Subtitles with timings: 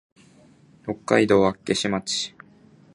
[0.83, 2.33] 北海道厚岸町